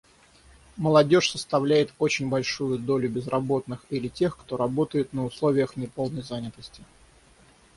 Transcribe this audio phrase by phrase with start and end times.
[0.77, 6.83] Молодежь составляет очень большую долю безработных или тех, кто работает на условиях неполной занятости.